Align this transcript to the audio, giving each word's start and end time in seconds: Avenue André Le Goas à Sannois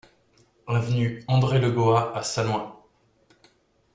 Avenue 0.65 1.23
André 1.27 1.59
Le 1.59 1.69
Goas 1.69 2.11
à 2.15 2.23
Sannois 2.23 2.89